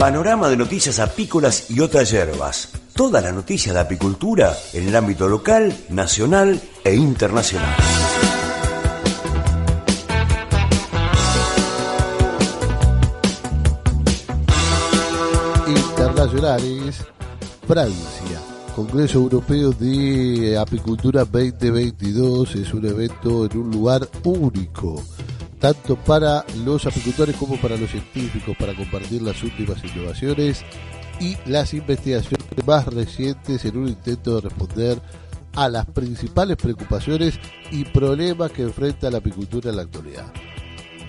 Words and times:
Panorama 0.00 0.48
de 0.48 0.56
noticias 0.56 0.98
apícolas 0.98 1.70
y 1.70 1.80
otras 1.80 2.10
hierbas. 2.10 2.70
Toda 2.94 3.20
la 3.20 3.32
noticia 3.32 3.74
de 3.74 3.80
apicultura 3.80 4.56
en 4.72 4.88
el 4.88 4.96
ámbito 4.96 5.28
local, 5.28 5.76
nacional 5.90 6.58
e 6.82 6.94
internacional. 6.94 7.76
Internacionales, 15.68 17.04
Francia. 17.68 18.40
Congreso 18.74 19.18
Europeo 19.18 19.72
de 19.72 20.56
Apicultura 20.56 21.26
2022 21.26 22.54
es 22.54 22.72
un 22.72 22.86
evento 22.86 23.44
en 23.44 23.58
un 23.58 23.70
lugar 23.70 24.08
único 24.24 25.04
tanto 25.60 25.96
para 25.96 26.44
los 26.64 26.86
apicultores 26.86 27.36
como 27.36 27.56
para 27.60 27.76
los 27.76 27.90
científicos, 27.90 28.56
para 28.58 28.74
compartir 28.74 29.22
las 29.22 29.42
últimas 29.42 29.78
innovaciones 29.84 30.64
y 31.20 31.36
las 31.46 31.74
investigaciones 31.74 32.46
más 32.66 32.86
recientes 32.86 33.64
en 33.66 33.76
un 33.76 33.88
intento 33.88 34.36
de 34.36 34.48
responder 34.48 35.00
a 35.54 35.68
las 35.68 35.84
principales 35.86 36.56
preocupaciones 36.56 37.38
y 37.70 37.84
problemas 37.84 38.50
que 38.52 38.62
enfrenta 38.62 39.10
la 39.10 39.18
apicultura 39.18 39.70
en 39.70 39.76
la 39.76 39.82
actualidad. 39.82 40.32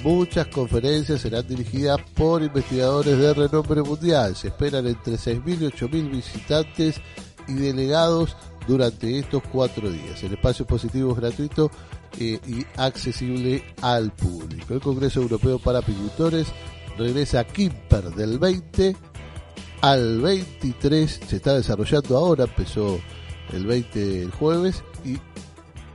Muchas 0.03 0.48
conferencias 0.48 1.21
serán 1.21 1.48
dirigidas 1.48 1.99
por 2.15 2.41
investigadores 2.41 3.18
de 3.18 3.34
renombre 3.34 3.84
mundial. 3.84 4.35
Se 4.35 4.48
esperan 4.48 4.88
entre 4.88 5.13
6.000 5.13 5.45
y 5.45 5.65
8.000 5.65 6.12
visitantes 6.12 7.02
y 7.48 7.54
delegados 7.54 8.35
durante 8.68 9.20
estos 9.20 9.43
cuatro 9.52 9.91
días. 9.91 10.21
El 10.23 10.34
espacio 10.34 10.65
positivo 10.65 11.12
es 11.12 11.18
gratuito 11.18 11.71
eh, 12.20 12.39
y 12.47 12.65
accesible 12.77 13.63
al 13.81 14.11
público. 14.11 14.73
El 14.73 14.81
Congreso 14.81 15.21
Europeo 15.21 15.59
para 15.59 15.79
Apicultores 15.79 16.47
regresa 16.98 17.41
a 17.41 17.43
Kimper 17.45 18.13
del 18.15 18.40
20 18.40 18.95
al 19.81 20.21
23. 20.21 21.20
Se 21.27 21.35
está 21.37 21.55
desarrollando 21.55 22.18
ahora, 22.18 22.43
empezó 22.45 22.99
el 23.51 23.65
20 23.65 24.23
el 24.23 24.31
jueves 24.31 24.84
y 25.03 25.18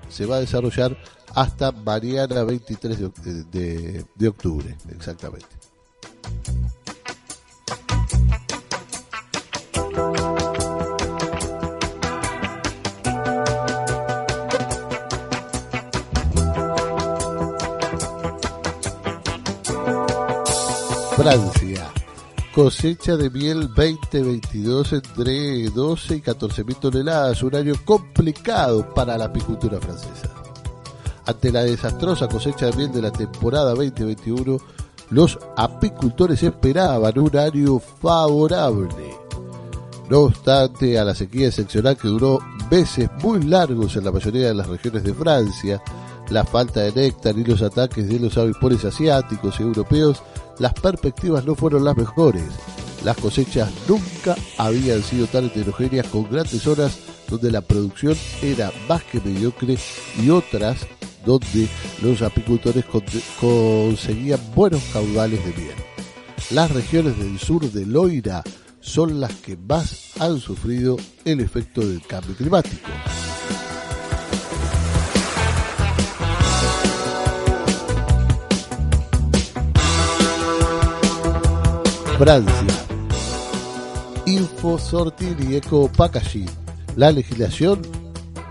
se 0.08 0.26
va 0.26 0.36
a 0.36 0.40
desarrollar 0.40 0.96
hasta 1.34 1.70
mañana 1.72 2.44
23 2.44 2.98
de, 3.50 4.04
de 4.14 4.28
octubre, 4.28 4.74
exactamente. 4.90 5.46
Francia. 21.16 21.90
Cosecha 22.54 23.16
de 23.16 23.30
miel 23.30 23.68
2022 23.74 24.92
entre 24.92 25.70
12 25.70 26.16
y 26.16 26.20
14 26.20 26.62
mil 26.62 26.76
toneladas, 26.76 27.42
un 27.42 27.54
año 27.54 27.72
complicado 27.86 28.92
para 28.94 29.16
la 29.16 29.24
apicultura 29.24 29.80
francesa. 29.80 30.28
Ante 31.24 31.50
la 31.50 31.62
desastrosa 31.64 32.28
cosecha 32.28 32.66
de 32.66 32.76
miel 32.76 32.92
de 32.92 33.00
la 33.00 33.10
temporada 33.12 33.70
2021, 33.70 34.58
los 35.08 35.38
apicultores 35.56 36.42
esperaban 36.42 37.18
un 37.18 37.34
año 37.34 37.78
favorable. 37.78 39.16
No 40.10 40.18
obstante, 40.20 40.98
a 40.98 41.04
la 41.04 41.14
sequía 41.14 41.48
excepcional 41.48 41.96
que 41.96 42.08
duró 42.08 42.40
meses 42.70 43.08
muy 43.22 43.42
largos 43.42 43.96
en 43.96 44.04
la 44.04 44.12
mayoría 44.12 44.48
de 44.48 44.54
las 44.54 44.66
regiones 44.66 45.02
de 45.02 45.14
Francia, 45.14 45.82
la 46.28 46.44
falta 46.44 46.80
de 46.80 46.92
néctar 46.92 47.38
y 47.38 47.44
los 47.44 47.62
ataques 47.62 48.06
de 48.06 48.20
los 48.20 48.36
avipones 48.36 48.84
asiáticos 48.84 49.58
y 49.58 49.62
europeos 49.62 50.22
las 50.58 50.74
perspectivas 50.74 51.44
no 51.44 51.54
fueron 51.54 51.84
las 51.84 51.96
mejores. 51.96 52.44
Las 53.04 53.16
cosechas 53.16 53.70
nunca 53.88 54.34
habían 54.58 55.02
sido 55.02 55.26
tan 55.26 55.46
heterogéneas 55.46 56.06
con 56.08 56.24
grandes 56.30 56.62
zonas 56.62 56.98
donde 57.28 57.50
la 57.50 57.60
producción 57.60 58.16
era 58.42 58.72
más 58.88 59.02
que 59.04 59.20
mediocre 59.20 59.78
y 60.22 60.30
otras 60.30 60.86
donde 61.24 61.68
los 62.02 62.22
apicultores 62.22 62.84
conseguían 63.40 64.40
buenos 64.54 64.82
caudales 64.92 65.44
de 65.44 65.52
miel. 65.60 65.74
Las 66.50 66.70
regiones 66.70 67.18
del 67.18 67.38
sur 67.38 67.70
de 67.70 67.84
Loira 67.84 68.42
son 68.80 69.20
las 69.20 69.34
que 69.34 69.56
más 69.56 70.12
han 70.20 70.38
sufrido 70.38 70.96
el 71.24 71.40
efecto 71.40 71.80
del 71.80 72.00
cambio 72.02 72.36
climático. 72.36 72.88
Francia. 82.18 82.66
Infosorting 84.24 85.36
y 85.50 85.56
Eco 85.56 85.90
Packaging. 85.94 86.48
La 86.96 87.12
legislación 87.12 87.82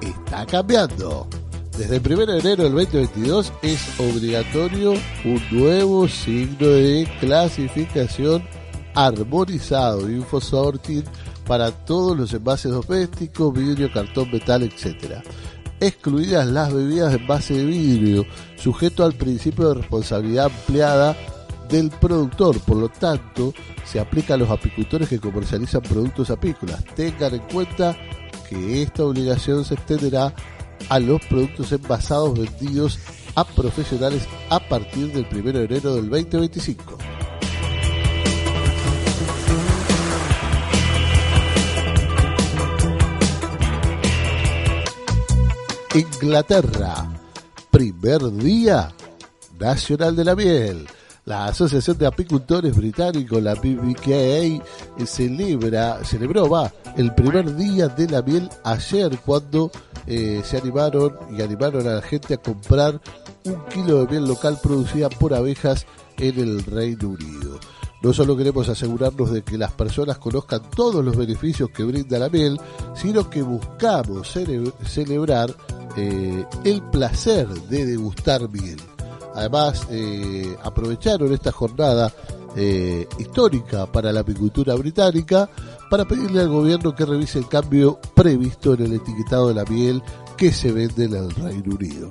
está 0.01 0.45
cambiando. 0.45 1.27
Desde 1.75 1.95
el 1.95 2.13
1 2.13 2.25
de 2.27 2.39
enero 2.39 2.63
del 2.65 2.73
2022 2.73 3.51
es 3.63 3.99
obligatorio 3.99 4.93
un 5.25 5.41
nuevo 5.49 6.07
signo 6.07 6.67
de 6.67 7.09
clasificación 7.19 8.47
armonizado 8.93 10.11
Infosorting 10.11 11.03
para 11.47 11.71
todos 11.71 12.15
los 12.15 12.31
envases 12.33 12.71
domésticos, 12.71 13.51
vidrio, 13.51 13.91
cartón, 13.91 14.29
metal, 14.31 14.61
etc. 14.61 15.23
Excluidas 15.79 16.45
las 16.45 16.71
bebidas 16.71 17.13
de 17.13 17.17
envase 17.17 17.55
de 17.55 17.65
vidrio, 17.65 18.25
sujeto 18.57 19.03
al 19.03 19.13
principio 19.13 19.69
de 19.69 19.81
responsabilidad 19.81 20.45
ampliada 20.45 21.17
del 21.69 21.89
productor. 21.89 22.59
Por 22.61 22.77
lo 22.77 22.89
tanto, 22.89 23.53
se 23.85 23.99
aplica 23.99 24.33
a 24.33 24.37
los 24.37 24.49
apicultores 24.49 25.09
que 25.09 25.19
comercializan 25.19 25.81
productos 25.81 26.29
apícolas. 26.29 26.83
Tengan 26.95 27.35
en 27.35 27.41
cuenta 27.51 27.95
que 28.49 28.81
esta 28.81 29.03
obligación 29.03 29.65
se 29.65 29.75
extenderá 29.75 30.33
a 30.89 30.99
los 30.99 31.23
productos 31.25 31.71
envasados 31.71 32.37
vendidos 32.37 32.99
a 33.35 33.43
profesionales 33.43 34.27
a 34.49 34.59
partir 34.59 35.11
del 35.11 35.27
1 35.31 35.51
de 35.51 35.65
enero 35.65 35.95
del 35.95 36.09
2025. 36.09 36.97
Inglaterra, 45.95 47.07
primer 47.71 48.21
día 48.33 48.93
nacional 49.57 50.15
de 50.15 50.25
la 50.25 50.35
miel. 50.35 50.87
La 51.25 51.47
Asociación 51.47 51.97
de 51.97 52.05
Apicultores 52.05 52.75
Británicos, 52.75 53.41
la 53.41 53.55
BBKA, 53.55 54.63
celebra, 55.07 56.03
celebró 56.03 56.47
el 56.95 57.15
primer 57.15 57.55
día 57.55 57.87
de 57.87 58.07
la 58.07 58.21
miel 58.21 58.47
ayer 58.63 59.17
cuando 59.25 59.71
eh, 60.05 60.43
se 60.45 60.57
animaron 60.57 61.17
y 61.35 61.41
animaron 61.41 61.87
a 61.87 61.95
la 61.95 62.01
gente 62.03 62.35
a 62.35 62.37
comprar 62.37 63.01
un 63.43 63.65
kilo 63.73 64.05
de 64.05 64.11
miel 64.11 64.27
local 64.27 64.59
producida 64.61 65.09
por 65.09 65.33
abejas 65.33 65.87
en 66.19 66.39
el 66.39 66.63
Reino 66.63 67.09
Unido. 67.09 67.59
No 68.03 68.13
solo 68.13 68.37
queremos 68.37 68.69
asegurarnos 68.69 69.31
de 69.31 69.41
que 69.41 69.57
las 69.57 69.71
personas 69.71 70.19
conozcan 70.19 70.61
todos 70.69 71.03
los 71.03 71.17
beneficios 71.17 71.71
que 71.71 71.85
brinda 71.85 72.19
la 72.19 72.29
miel, 72.29 72.61
sino 72.93 73.31
que 73.31 73.41
buscamos 73.41 74.31
celebrar 74.83 75.55
eh, 75.97 76.45
el 76.63 76.83
placer 76.83 77.47
de 77.47 77.87
degustar 77.87 78.47
miel. 78.47 78.77
Además, 79.35 79.85
eh, 79.91 80.55
aprovecharon 80.63 81.31
esta 81.33 81.51
jornada 81.51 82.11
eh, 82.55 83.05
histórica 83.19 83.85
para 83.85 84.13
la 84.13 84.21
apicultura 84.21 84.75
británica 84.75 85.49
para 85.89 86.05
pedirle 86.05 86.39
al 86.39 86.47
gobierno 86.47 86.95
que 86.95 87.05
revise 87.05 87.39
el 87.39 87.47
cambio 87.49 87.99
previsto 88.13 88.73
en 88.73 88.85
el 88.85 88.93
etiquetado 88.93 89.49
de 89.49 89.55
la 89.55 89.65
miel 89.65 90.01
que 90.37 90.53
se 90.53 90.71
vende 90.71 91.05
en 91.05 91.15
el 91.15 91.31
Reino 91.31 91.75
Unido. 91.75 92.09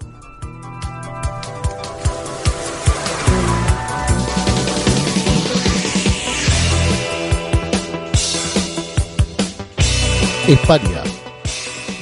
España. 10.47 11.03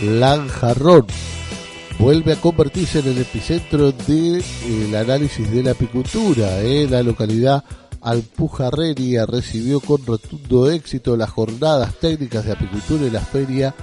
Lanjarrón 0.03 1.07
vuelve 1.99 2.33
a 2.33 2.41
convertirse 2.41 3.01
en 3.01 3.09
el 3.09 3.19
epicentro 3.19 3.93
del 3.93 4.43
de, 4.91 4.99
análisis 4.99 5.51
de 5.51 5.63
la 5.63 5.73
apicultura. 5.73 6.61
¿eh? 6.61 6.87
La 6.89 7.03
localidad 7.03 7.65
Alpujarrería 8.01 9.27
recibió 9.27 9.81
con 9.81 10.05
rotundo 10.05 10.71
éxito 10.71 11.17
las 11.17 11.31
jornadas 11.31 11.95
técnicas 12.01 12.45
de 12.45 12.53
apicultura 12.53 13.07
y 13.07 13.11
la 13.11 13.21
feria 13.21 13.75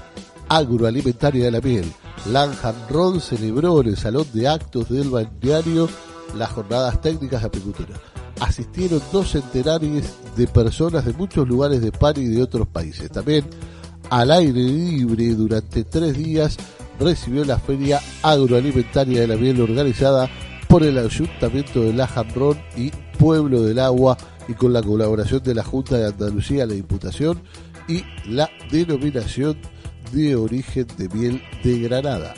agroalimentaria 0.50 1.45
de 1.45 1.51
la 1.51 1.61
miel. 1.61 1.91
Lanjanron 2.29 3.21
celebró 3.21 3.79
en 3.81 3.88
el 3.88 3.97
salón 3.97 4.27
de 4.33 4.47
actos 4.47 4.89
del 4.89 5.09
balneario 5.09 5.88
las 6.35 6.51
jornadas 6.51 7.01
técnicas 7.01 7.41
de 7.41 7.47
apicultura. 7.47 7.95
Asistieron 8.41 9.01
dos 9.12 9.31
centenares 9.31 10.13
de 10.35 10.47
personas 10.47 11.05
de 11.05 11.13
muchos 11.13 11.47
lugares 11.47 11.81
de 11.81 11.88
España 11.88 12.19
y 12.19 12.27
de 12.27 12.44
otros 12.44 12.67
países. 12.67 13.09
También 13.09 13.45
al 14.09 14.31
aire 14.31 14.62
libre 14.62 15.33
durante 15.35 15.83
tres 15.83 16.17
días 16.17 16.57
recibió 17.00 17.46
la 17.46 17.57
Feria 17.57 18.00
Agroalimentaria 18.22 19.22
de 19.22 19.28
la 19.28 19.36
Miel 19.36 19.62
organizada 19.62 20.30
por 20.68 20.84
el 20.84 20.98
Ayuntamiento 20.98 21.81
de 21.81 21.94
La 21.94 22.07
Jamrón 22.07 22.60
y 22.75 22.92
Pueblo 23.18 23.62
del 23.63 23.80
Agua 23.80 24.18
y 24.48 24.54
con 24.54 24.74
la 24.74 24.81
colaboración 24.81 25.42
de 25.44 25.56
la 25.56 25.63
Junta 25.63 25.98
de 25.98 26.07
Andalucía, 26.07 26.66
la 26.66 26.74
Diputación 26.74 27.42
y 27.88 28.04
la 28.28 28.50
denominación 28.72 29.57
de 30.12 30.36
origen 30.36 30.88
de 30.98 31.10
miel 31.10 31.42
de 31.63 31.80
Granada. 31.80 32.34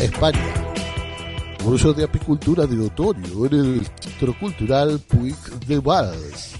España. 0.00 0.54
Curso 1.62 1.92
de 1.92 2.04
apicultura 2.04 2.66
de 2.66 2.80
otoño 2.80 3.46
en 3.46 3.54
el 3.54 3.86
Centro 4.16 4.38
Cultural 4.38 4.98
Puig 4.98 5.36
de 5.66 5.78
Valls. 5.78 6.54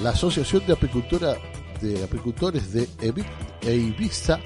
La 0.00 0.10
Asociación 0.10 0.62
de 0.64 0.74
Apicultura 0.74 1.36
de 1.80 2.04
Apicultores 2.04 2.72
de 2.72 2.88
Ibiza 3.62 4.38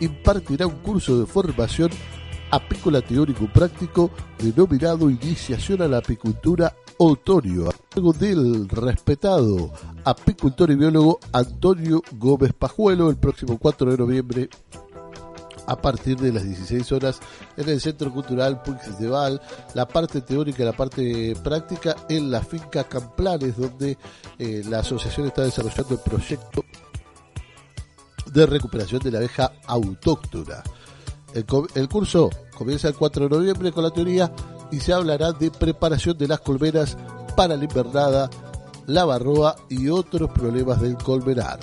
impartirá 0.00 0.66
un 0.66 0.76
curso 0.76 1.20
de 1.20 1.26
formación 1.26 1.90
apícola 2.50 3.02
teórico 3.02 3.46
práctico 3.52 4.10
denominado 4.38 5.10
Iniciación 5.10 5.82
a 5.82 5.88
la 5.88 5.98
Apicultura 5.98 6.74
Otoño, 6.96 7.68
a 7.68 7.72
cargo 7.90 8.14
del 8.14 8.70
respetado 8.70 9.70
apicultor 10.04 10.70
y 10.70 10.76
biólogo 10.76 11.20
Antonio 11.32 12.02
Gómez 12.12 12.54
Pajuelo 12.54 13.10
el 13.10 13.16
próximo 13.16 13.58
4 13.58 13.90
de 13.90 13.98
noviembre 13.98 14.48
a 15.68 15.76
partir 15.76 16.16
de 16.16 16.32
las 16.32 16.44
16 16.44 16.92
horas 16.92 17.20
en 17.56 17.68
el 17.68 17.80
Centro 17.80 18.12
Cultural 18.12 18.62
Puig 18.62 18.80
de 18.98 19.08
Val, 19.08 19.40
la 19.74 19.86
parte 19.86 20.22
teórica 20.22 20.62
y 20.62 20.66
la 20.66 20.72
parte 20.72 21.36
práctica 21.44 21.94
en 22.08 22.30
la 22.30 22.42
finca 22.42 22.84
Camplanes, 22.84 23.56
donde 23.56 23.98
eh, 24.38 24.62
la 24.68 24.80
asociación 24.80 25.26
está 25.26 25.42
desarrollando 25.42 25.94
el 25.94 26.00
proyecto 26.00 26.64
de 28.32 28.46
recuperación 28.46 29.02
de 29.02 29.10
la 29.10 29.18
abeja 29.18 29.52
autóctona. 29.66 30.62
El, 31.34 31.44
el, 31.74 31.88
curso 31.88 32.30
comienza 32.56 32.88
el 32.88 32.94
4 32.94 33.28
de 33.28 33.36
noviembre 33.36 33.72
con 33.72 33.84
la 33.84 33.90
teoría 33.90 34.32
y 34.70 34.80
se 34.80 34.94
hablará 34.94 35.32
de 35.32 35.50
preparación 35.50 36.16
de 36.16 36.28
las 36.28 36.40
colmenas 36.40 36.96
para 37.36 37.56
la 37.56 37.64
invernada, 37.64 38.30
la 38.86 39.04
barroa 39.04 39.54
y 39.68 39.90
otros 39.90 40.30
problemas 40.30 40.80
del 40.80 40.96
colmenar. 40.96 41.60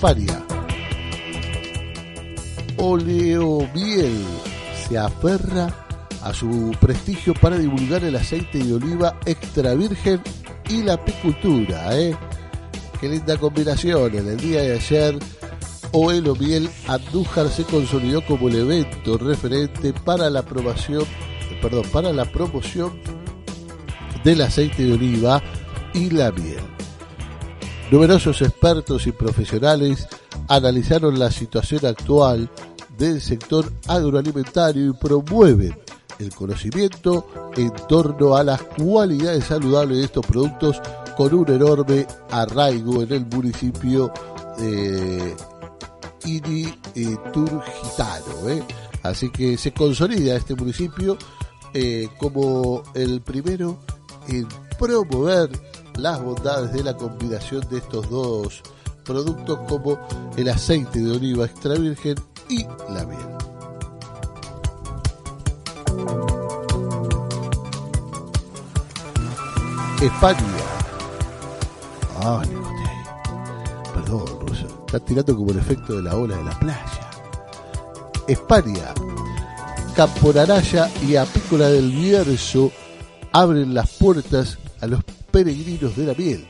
España. 0.02 0.44
Oleomiel 2.76 4.25
se 4.88 4.99
aferra 4.99 5.87
a 6.22 6.34
su 6.34 6.72
prestigio 6.81 7.34
para 7.34 7.56
divulgar 7.56 8.02
el 8.02 8.16
aceite 8.16 8.58
de 8.58 8.75
oliva 8.75 9.20
extra 9.26 9.75
virgen 9.75 10.20
y 10.69 10.82
la 10.82 10.94
apicultura. 10.94 11.96
¿eh? 11.96 12.16
Qué 13.00 13.10
linda 13.10 13.37
combinación. 13.37 14.12
En 14.16 14.26
el 14.26 14.38
día 14.38 14.62
de 14.62 14.72
ayer, 14.75 15.16
Oleomiel 15.93 16.69
Andújar 16.88 17.49
se 17.49 17.62
consolidó 17.62 18.26
como 18.26 18.49
el 18.49 18.56
evento 18.56 19.16
referente 19.19 19.93
para 19.93 20.28
la 20.31 20.40
aprobación 20.40 21.04
perdón, 21.60 21.84
para 21.93 22.12
la 22.12 22.25
promoción 22.25 22.93
del 24.25 24.40
aceite 24.40 24.82
de 24.82 24.94
oliva 24.94 25.40
y 25.94 26.10
la 26.10 26.32
miel. 26.32 26.81
Numerosos 27.92 28.40
expertos 28.40 29.06
y 29.06 29.12
profesionales 29.12 30.08
analizaron 30.48 31.18
la 31.18 31.30
situación 31.30 31.84
actual 31.84 32.48
del 32.96 33.20
sector 33.20 33.70
agroalimentario 33.86 34.88
y 34.88 34.92
promueven 34.94 35.78
el 36.18 36.34
conocimiento 36.34 37.52
en 37.54 37.70
torno 37.90 38.34
a 38.34 38.44
las 38.44 38.62
cualidades 38.62 39.44
saludables 39.44 39.98
de 39.98 40.04
estos 40.04 40.24
productos 40.24 40.80
con 41.18 41.34
un 41.34 41.50
enorme 41.50 42.06
arraigo 42.30 43.02
en 43.02 43.12
el 43.12 43.26
municipio 43.26 44.10
de 44.56 45.36
Initurgitano. 46.24 48.48
¿eh? 48.48 48.64
Así 49.02 49.28
que 49.28 49.58
se 49.58 49.74
consolida 49.74 50.34
este 50.34 50.54
municipio 50.54 51.18
eh, 51.74 52.08
como 52.16 52.84
el 52.94 53.20
primero 53.20 53.80
en 54.28 54.48
promover 54.78 55.50
las 55.96 56.22
bondades 56.22 56.72
de 56.72 56.82
la 56.82 56.96
combinación 56.96 57.66
de 57.68 57.78
estos 57.78 58.08
dos 58.08 58.62
productos 59.04 59.58
como 59.68 59.98
el 60.37 60.49
aceite 60.49 61.00
de 61.00 61.12
oliva 61.12 61.44
extra 61.44 61.75
virgen 61.75 62.16
y 62.49 62.64
la 62.64 63.04
miel. 63.04 63.18
España. 70.00 70.40
Ah, 72.20 72.42
Perdón, 73.94 74.25
Está 74.87 75.00
tirando 75.00 75.37
como 75.37 75.52
el 75.52 75.58
efecto 75.58 75.94
de 75.94 76.02
la 76.02 76.16
ola 76.16 76.37
de 76.37 76.44
la 76.44 76.58
playa. 76.58 77.11
España 78.26 78.94
Camporaraya 79.94 80.90
y 81.06 81.16
Apícola 81.16 81.68
del 81.68 81.90
Bierzo 81.92 82.72
abren 83.32 83.75
las 83.75 83.90
puertas 83.90 84.58
a 84.80 84.87
los 84.87 85.04
peregrinos 85.32 85.96
de 85.96 86.06
la 86.06 86.14
miel. 86.14 86.46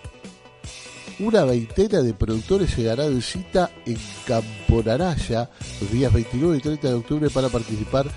Una 1.20 1.44
veintena 1.44 2.02
de 2.02 2.14
productores 2.14 2.70
se 2.70 2.82
darán 2.82 3.22
cita 3.22 3.70
en 3.86 3.96
Camporaraya 4.26 5.48
los 5.80 5.90
días 5.90 6.12
29 6.12 6.56
y 6.56 6.60
30 6.60 6.88
de 6.88 6.94
octubre 6.94 7.30
para 7.30 7.48
participar 7.48 8.10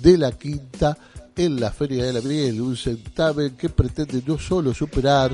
de 0.00 0.18
la 0.18 0.32
quinta 0.32 0.96
en 1.36 1.58
la 1.58 1.72
Feria 1.72 2.04
de 2.04 2.12
la 2.12 2.20
Miel, 2.20 2.60
un 2.60 2.76
certamen 2.76 3.56
que 3.56 3.68
pretende 3.68 4.22
no 4.26 4.38
solo 4.38 4.74
superar 4.74 5.32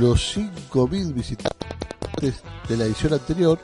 los 0.00 0.36
5.000 0.36 1.12
visitantes 1.12 2.42
de 2.68 2.76
la 2.76 2.84
edición 2.84 3.12
anterior, 3.12 3.60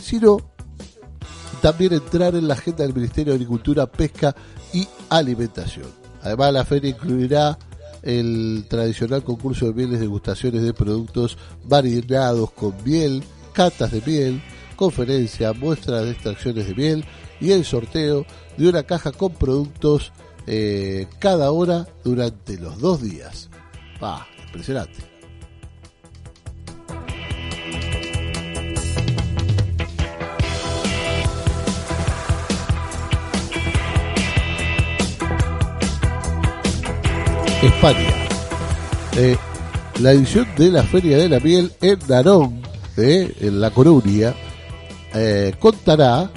sino 0.00 0.38
también 1.62 1.92
entrar 1.92 2.34
en 2.34 2.48
la 2.48 2.54
agenda 2.54 2.84
del 2.84 2.94
Ministerio 2.94 3.32
de 3.32 3.36
Agricultura, 3.36 3.86
Pesca 3.86 4.34
y 4.72 4.86
Alimentación. 5.08 5.86
Además, 6.22 6.52
la 6.52 6.64
feria 6.64 6.90
incluirá 6.90 7.58
el 8.02 8.64
tradicional 8.68 9.22
concurso 9.22 9.66
de 9.66 9.74
mieles 9.74 10.00
degustaciones 10.00 10.62
de 10.62 10.74
productos 10.74 11.36
marinados 11.68 12.50
con 12.52 12.74
miel, 12.84 13.22
catas 13.52 13.92
de 13.92 14.02
miel, 14.04 14.42
conferencias, 14.76 15.56
muestras 15.56 16.04
de 16.04 16.12
extracciones 16.12 16.66
de 16.66 16.74
miel 16.74 17.04
y 17.40 17.52
el 17.52 17.64
sorteo 17.64 18.24
de 18.56 18.68
una 18.68 18.82
caja 18.82 19.12
con 19.12 19.32
productos 19.32 20.12
eh, 20.46 21.06
cada 21.18 21.50
hora 21.52 21.86
durante 22.04 22.58
los 22.58 22.78
dos 22.78 23.02
días. 23.02 23.50
Impresionante. 24.46 25.09
España. 37.62 38.08
Eh, 39.16 39.36
la 40.00 40.12
edición 40.12 40.46
de 40.56 40.70
la 40.70 40.82
Feria 40.82 41.18
de 41.18 41.28
la 41.28 41.40
Miel 41.40 41.70
en 41.82 41.98
Narón, 42.08 42.62
en 42.96 43.60
La 43.60 43.70
Coruña, 43.70 44.34
eh, 45.12 45.54
contará, 45.58 46.30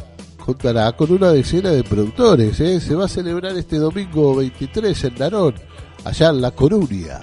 contará 0.44 0.92
con 0.92 1.13
una 1.13 1.32
decena 1.32 1.70
de 1.70 1.84
productores. 1.84 2.60
¿eh? 2.60 2.82
Se 2.82 2.94
va 2.96 3.06
a 3.06 3.08
celebrar 3.08 3.58
este 3.58 3.77
domingo 3.77 4.36
23 4.36 5.01
en 5.06 5.15
Narón, 5.15 5.56
allá 6.03 6.30
en 6.30 6.42
La 6.42 6.51
Coruña. 6.51 7.22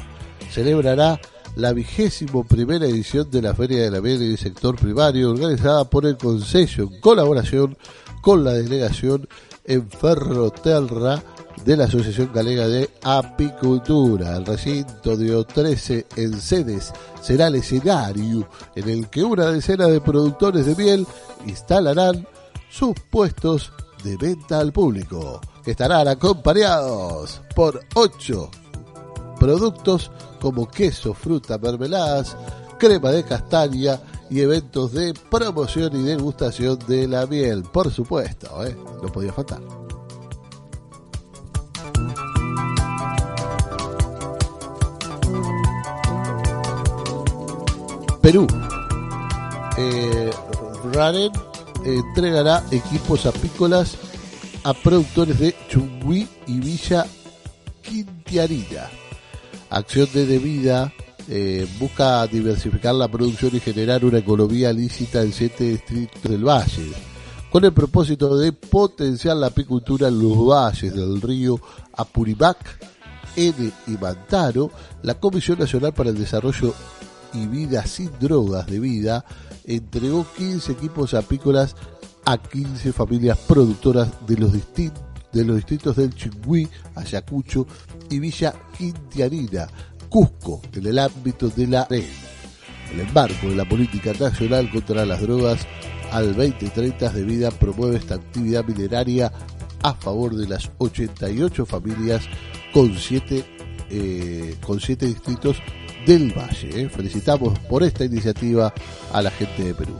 Celebrará 0.50 1.20
la 1.56 1.74
vigésimo 1.74 2.44
primera 2.44 2.86
edición 2.86 3.30
de 3.30 3.42
la 3.42 3.54
Feria 3.54 3.82
de 3.82 3.90
la 3.90 4.00
Miel 4.00 4.22
en 4.22 4.30
el 4.30 4.38
sector 4.38 4.76
primario, 4.76 5.30
organizada 5.30 5.84
por 5.84 6.06
el 6.06 6.16
Consejo 6.16 6.82
en 6.82 7.00
colaboración 7.00 7.76
con 8.22 8.44
la 8.44 8.52
delegación 8.52 9.28
en 9.70 9.88
Ferroterra 9.88 11.22
de 11.64 11.76
la 11.76 11.84
Asociación 11.84 12.30
Galega 12.34 12.66
de 12.66 12.90
Apicultura. 13.04 14.36
El 14.36 14.44
recinto 14.44 15.16
de 15.16 15.36
O13 15.36 16.06
en 16.16 16.40
Cedes 16.40 16.92
será 17.22 17.46
el 17.46 17.54
escenario 17.54 18.48
en 18.74 18.88
el 18.88 19.08
que 19.08 19.22
una 19.22 19.46
decena 19.46 19.86
de 19.86 20.00
productores 20.00 20.66
de 20.66 20.74
miel 20.74 21.06
instalarán 21.46 22.26
sus 22.68 22.94
puestos 23.10 23.72
de 24.02 24.16
venta 24.16 24.58
al 24.58 24.72
público, 24.72 25.40
que 25.64 25.70
estarán 25.70 26.08
acompañados 26.08 27.40
por 27.54 27.80
ocho 27.94 28.50
productos 29.38 30.10
como 30.40 30.68
queso, 30.68 31.14
fruta, 31.14 31.58
mermeladas, 31.58 32.36
crema 32.78 33.10
de 33.10 33.22
castaña 33.22 34.00
y 34.30 34.40
eventos 34.40 34.92
de 34.92 35.12
promoción 35.28 35.94
y 36.00 36.04
degustación 36.04 36.78
de 36.86 37.08
la 37.08 37.26
miel, 37.26 37.64
por 37.64 37.90
supuesto, 37.90 38.64
¿eh? 38.64 38.76
no 39.02 39.08
podía 39.08 39.32
faltar. 39.32 39.60
Perú. 48.22 48.46
Eh, 49.76 50.30
Raren 50.92 51.32
entregará 51.84 52.62
equipos 52.70 53.26
apícolas 53.26 53.96
a 54.62 54.74
productores 54.74 55.38
de 55.38 55.54
Chungui 55.68 56.28
y 56.46 56.60
Villa 56.60 57.06
Quintiarina. 57.82 58.88
Acción 59.70 60.08
de 60.12 60.26
Debida 60.26 60.92
eh, 61.32 61.64
busca 61.78 62.26
diversificar 62.26 62.92
la 62.92 63.06
producción 63.06 63.54
y 63.54 63.60
generar 63.60 64.04
una 64.04 64.18
economía 64.18 64.72
lícita 64.72 65.22
en 65.22 65.32
siete 65.32 65.62
distritos 65.62 66.22
del 66.24 66.44
valle, 66.44 66.90
con 67.50 67.64
el 67.64 67.72
propósito 67.72 68.36
de 68.36 68.52
potenciar 68.52 69.36
la 69.36 69.46
apicultura 69.46 70.08
en 70.08 70.18
los 70.18 70.36
valles 70.44 70.92
del 70.92 71.22
río 71.22 71.60
Apurimac, 71.92 72.58
N. 73.36 73.70
y 73.86 73.90
Mantaro, 73.92 74.72
la 75.04 75.14
Comisión 75.20 75.60
Nacional 75.60 75.94
para 75.94 76.10
el 76.10 76.18
Desarrollo 76.18 76.74
y 77.32 77.46
Vida 77.46 77.86
sin 77.86 78.10
Drogas 78.18 78.66
de 78.66 78.80
Vida 78.80 79.24
entregó 79.64 80.26
15 80.36 80.72
equipos 80.72 81.14
apícolas 81.14 81.76
a 82.24 82.38
15 82.38 82.92
familias 82.92 83.38
productoras 83.38 84.08
de 84.26 84.36
los 84.36 84.52
de 84.52 84.90
distritos 85.32 85.94
del 85.94 86.12
Chingüí, 86.12 86.68
Ayacucho 86.96 87.66
y 88.08 88.18
Villa 88.18 88.52
Quintianina, 88.76 89.68
Cusco, 90.10 90.60
en 90.74 90.86
el 90.86 90.98
ámbito 90.98 91.48
de 91.48 91.66
la 91.68 91.86
red. 91.88 92.04
El 92.92 93.00
embarco 93.00 93.48
de 93.48 93.54
la 93.54 93.64
política 93.64 94.12
nacional 94.18 94.68
contra 94.70 95.06
las 95.06 95.22
drogas 95.22 95.66
al 96.10 96.34
2030 96.34 97.10
de 97.10 97.22
vida 97.22 97.50
promueve 97.52 97.96
esta 97.96 98.16
actividad 98.16 98.64
mineraria 98.64 99.32
a 99.82 99.94
favor 99.94 100.34
de 100.34 100.48
las 100.48 100.70
88 100.78 101.64
familias 101.64 102.24
con 102.74 102.98
7 102.98 103.44
eh, 103.92 104.56
con 104.64 104.80
siete 104.80 105.06
distritos 105.06 105.56
del 106.06 106.32
Valle. 106.32 106.82
¿eh? 106.82 106.88
Felicitamos 106.88 107.58
por 107.60 107.82
esta 107.82 108.04
iniciativa 108.04 108.72
a 109.12 109.22
la 109.22 109.30
gente 109.30 109.64
de 109.64 109.74
Perú. 109.74 109.96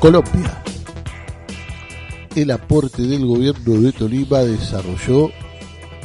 Colombia. 0.00 0.63
El 2.34 2.50
aporte 2.50 3.02
del 3.02 3.24
gobierno 3.24 3.80
de 3.80 3.92
Tolima 3.92 4.40
desarrolló, 4.40 5.30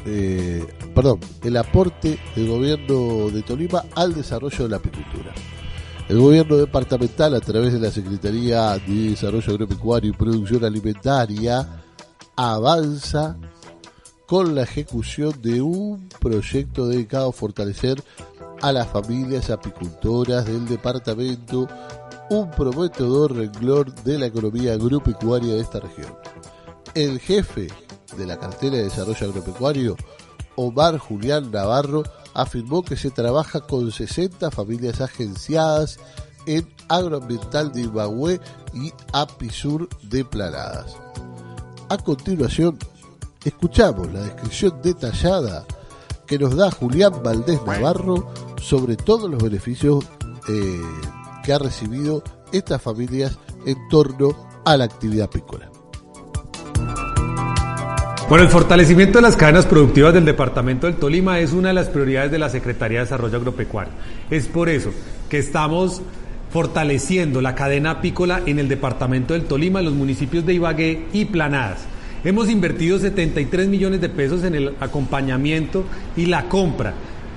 eh, 0.05 0.63
perdón, 0.93 1.19
el 1.43 1.57
aporte 1.57 2.19
del 2.35 2.47
gobierno 2.47 3.29
de 3.31 3.41
Tolima 3.41 3.85
al 3.95 4.13
desarrollo 4.13 4.65
de 4.65 4.69
la 4.69 4.77
apicultura. 4.77 5.33
El 6.07 6.19
gobierno 6.19 6.57
departamental, 6.57 7.33
a 7.33 7.39
través 7.39 7.73
de 7.73 7.79
la 7.79 7.89
Secretaría 7.89 8.77
de 8.77 9.09
Desarrollo 9.11 9.53
Agropecuario 9.53 10.11
y 10.11 10.13
Producción 10.13 10.65
Alimentaria, 10.65 11.83
avanza 12.35 13.35
con 14.27 14.53
la 14.53 14.61
ejecución 14.61 15.33
de 15.41 15.63
un 15.63 16.09
proyecto 16.19 16.87
dedicado 16.87 17.29
a 17.29 17.33
fortalecer 17.33 18.03
a 18.61 18.71
las 18.71 18.87
familias 18.87 19.49
apicultoras 19.49 20.45
del 20.45 20.67
departamento 20.67 21.67
un 22.29 22.51
prometedor 22.51 23.35
renglón 23.35 23.93
de 24.03 24.19
la 24.19 24.27
economía 24.27 24.73
agropecuaria 24.73 25.53
de 25.53 25.61
esta 25.61 25.79
región. 25.79 26.13
El 26.93 27.19
jefe 27.19 27.67
de 28.17 28.25
la 28.25 28.37
cartera 28.37 28.77
de 28.77 28.83
desarrollo 28.83 29.27
agropecuario, 29.27 29.95
Omar 30.55 30.97
Julián 30.97 31.51
Navarro, 31.51 32.03
afirmó 32.33 32.83
que 32.83 32.95
se 32.95 33.11
trabaja 33.11 33.61
con 33.61 33.91
60 33.91 34.51
familias 34.51 35.01
agenciadas 35.01 35.99
en 36.45 36.67
Agroambiental 36.87 37.71
de 37.71 37.81
Ibagüe 37.81 38.39
y 38.73 38.91
Apisur 39.13 39.89
de 40.03 40.25
Planadas. 40.25 40.95
A 41.89 41.97
continuación, 41.97 42.77
escuchamos 43.43 44.11
la 44.13 44.21
descripción 44.21 44.81
detallada 44.81 45.65
que 46.27 46.37
nos 46.37 46.55
da 46.55 46.69
Julián 46.69 47.23
Valdés 47.23 47.59
Navarro 47.65 48.31
sobre 48.61 48.95
todos 48.95 49.29
los 49.29 49.41
beneficios 49.41 50.05
eh, 50.47 50.81
que 51.49 51.53
ha 51.53 51.57
recibido 51.57 52.23
estas 52.51 52.79
familias 52.79 53.39
en 53.65 53.75
torno 53.89 54.35
a 54.65 54.77
la 54.77 54.83
actividad 54.83 55.25
apícola. 55.25 55.67
Bueno, 58.29 58.43
el 58.43 58.51
fortalecimiento 58.51 59.17
de 59.17 59.23
las 59.23 59.35
cadenas 59.35 59.65
productivas 59.65 60.13
del 60.13 60.25
Departamento 60.25 60.85
del 60.85 60.97
Tolima 60.97 61.39
es 61.39 61.51
una 61.51 61.69
de 61.69 61.73
las 61.73 61.87
prioridades 61.87 62.29
de 62.29 62.37
la 62.37 62.49
Secretaría 62.49 62.99
de 62.99 63.05
Desarrollo 63.05 63.37
Agropecuario. 63.37 63.91
Es 64.29 64.45
por 64.45 64.69
eso 64.69 64.91
que 65.27 65.39
estamos 65.39 66.03
fortaleciendo 66.51 67.41
la 67.41 67.55
cadena 67.55 67.89
apícola 67.89 68.43
en 68.45 68.59
el 68.59 68.67
Departamento 68.67 69.33
del 69.33 69.45
Tolima, 69.45 69.79
en 69.79 69.85
los 69.85 69.95
municipios 69.95 70.45
de 70.45 70.53
Ibagué 70.53 71.07
y 71.13 71.25
Planadas. 71.25 71.79
Hemos 72.23 72.47
invertido 72.51 72.99
73 72.99 73.67
millones 73.69 74.01
de 74.01 74.09
pesos 74.09 74.43
en 74.43 74.53
el 74.53 74.75
acompañamiento 74.79 75.83
y 76.15 76.27
la 76.27 76.47
compra 76.47 76.93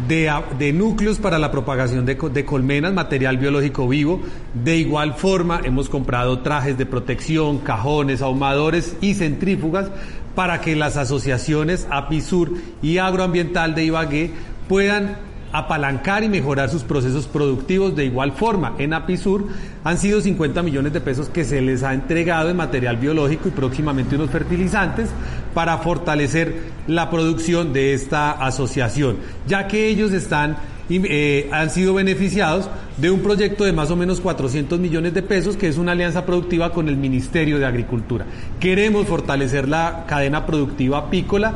de, 0.08 0.72
núcleos 0.72 1.18
para 1.18 1.38
la 1.38 1.50
propagación 1.50 2.04
de, 2.04 2.14
de, 2.14 2.44
colmenas, 2.44 2.92
material 2.92 3.38
biológico 3.38 3.88
vivo. 3.88 4.20
De 4.54 4.76
igual 4.76 5.14
forma, 5.14 5.60
hemos 5.64 5.88
comprado 5.88 6.40
trajes 6.40 6.78
de 6.78 6.86
protección, 6.86 7.58
cajones, 7.58 8.22
ahumadores 8.22 8.96
y 9.00 9.14
centrífugas 9.14 9.90
para 10.34 10.60
que 10.60 10.76
las 10.76 10.96
asociaciones 10.96 11.86
APISUR 11.90 12.52
y 12.82 12.98
Agroambiental 12.98 13.74
de 13.74 13.84
Ibagué 13.84 14.30
puedan 14.68 15.16
apalancar 15.52 16.24
y 16.24 16.28
mejorar 16.28 16.70
sus 16.70 16.82
procesos 16.82 17.26
productivos 17.26 17.94
de 17.94 18.04
igual 18.04 18.32
forma. 18.32 18.74
En 18.78 18.94
APISUR 18.94 19.48
han 19.84 19.98
sido 19.98 20.20
50 20.20 20.62
millones 20.62 20.92
de 20.92 21.00
pesos 21.00 21.28
que 21.28 21.44
se 21.44 21.60
les 21.60 21.82
ha 21.82 21.94
entregado 21.94 22.50
en 22.50 22.56
material 22.56 22.96
biológico 22.96 23.48
y 23.48 23.52
próximamente 23.52 24.16
unos 24.16 24.30
fertilizantes 24.30 25.10
para 25.54 25.78
fortalecer 25.78 26.72
la 26.86 27.10
producción 27.10 27.72
de 27.72 27.94
esta 27.94 28.32
asociación, 28.32 29.18
ya 29.46 29.68
que 29.68 29.88
ellos 29.88 30.12
están 30.12 30.56
eh, 30.90 31.48
han 31.52 31.70
sido 31.70 31.94
beneficiados 31.94 32.68
de 32.96 33.10
un 33.10 33.20
proyecto 33.20 33.64
de 33.64 33.72
más 33.72 33.90
o 33.90 33.96
menos 33.96 34.20
400 34.20 34.78
millones 34.78 35.14
de 35.14 35.22
pesos, 35.22 35.56
que 35.56 35.68
es 35.68 35.78
una 35.78 35.92
alianza 35.92 36.26
productiva 36.26 36.72
con 36.72 36.88
el 36.88 36.96
Ministerio 36.96 37.58
de 37.58 37.66
Agricultura. 37.66 38.26
Queremos 38.60 39.06
fortalecer 39.06 39.68
la 39.68 40.04
cadena 40.06 40.44
productiva 40.44 40.98
apícola 40.98 41.54